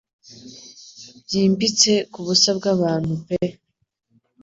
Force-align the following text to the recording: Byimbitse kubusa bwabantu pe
Byimbitse 1.23 1.91
kubusa 2.13 2.49
bwabantu 2.57 3.13
pe 3.25 3.37